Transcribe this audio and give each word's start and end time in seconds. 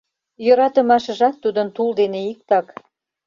Йӧратымашыжат 0.45 1.35
тудын 1.43 1.67
тул 1.75 1.89
дене 1.99 2.19
иктак. 2.31 2.67